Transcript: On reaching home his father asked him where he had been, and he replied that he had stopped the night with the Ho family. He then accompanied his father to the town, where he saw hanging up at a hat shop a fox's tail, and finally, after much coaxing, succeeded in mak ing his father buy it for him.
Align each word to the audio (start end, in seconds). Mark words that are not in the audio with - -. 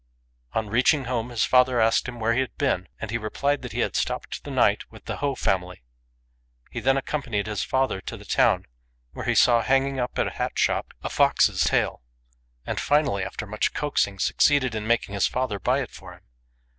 On 0.53 0.65
reaching 0.67 1.03
home 1.05 1.29
his 1.29 1.43
father 1.45 1.79
asked 1.79 2.07
him 2.07 2.19
where 2.19 2.33
he 2.33 2.39
had 2.39 2.57
been, 2.57 2.87
and 2.99 3.11
he 3.11 3.19
replied 3.19 3.61
that 3.61 3.71
he 3.71 3.81
had 3.81 3.95
stopped 3.95 4.43
the 4.43 4.49
night 4.49 4.91
with 4.91 5.05
the 5.05 5.17
Ho 5.17 5.35
family. 5.35 5.83
He 6.71 6.79
then 6.79 6.97
accompanied 6.97 7.45
his 7.45 7.61
father 7.63 8.01
to 8.01 8.17
the 8.17 8.25
town, 8.25 8.65
where 9.11 9.25
he 9.25 9.35
saw 9.35 9.61
hanging 9.61 9.99
up 9.99 10.17
at 10.17 10.25
a 10.25 10.31
hat 10.31 10.57
shop 10.57 10.95
a 11.03 11.09
fox's 11.11 11.61
tail, 11.65 12.01
and 12.65 12.79
finally, 12.79 13.23
after 13.23 13.45
much 13.45 13.75
coaxing, 13.75 14.17
succeeded 14.17 14.73
in 14.73 14.87
mak 14.87 15.07
ing 15.07 15.13
his 15.13 15.27
father 15.27 15.59
buy 15.59 15.81
it 15.83 15.91
for 15.91 16.13
him. 16.13 16.21